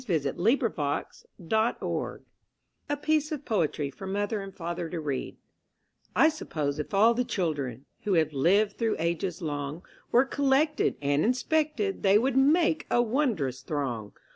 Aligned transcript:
Previous 0.03 0.25
Index 0.25 1.25
Next 1.37 1.77
Page 1.77 1.77
4—Baby 1.79 1.79
Rhymes 1.83 2.21
A 2.89 2.97
Piece 2.97 3.31
of 3.31 3.45
Poetry 3.45 3.91
for 3.91 4.07
Mother 4.07 4.41
and 4.41 4.51
Father 4.51 4.89
to 4.89 4.99
Read 4.99 5.37
I 6.15 6.27
suppose 6.27 6.79
if 6.79 6.91
all 6.91 7.13
the 7.13 7.23
children, 7.23 7.85
Who 8.05 8.15
have 8.15 8.33
lived 8.33 8.79
through 8.79 8.95
ages 8.97 9.43
long, 9.43 9.83
Were 10.11 10.25
collected 10.25 10.95
and 11.03 11.23
inspected 11.23 12.01
They 12.01 12.17
would 12.17 12.35
make 12.35 12.87
a 12.89 12.99
wondrous 12.99 13.61
throng. 13.61 14.13